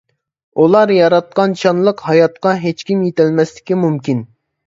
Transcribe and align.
ئۇلار 0.61 0.93
ياراتقان 0.93 1.53
شانلىق 1.63 2.01
ھاياتقا 2.07 2.53
ھېچكىم 2.65 3.05
يېتەلمەسلىكى 3.09 3.79
مۇمكىن. 3.83 4.27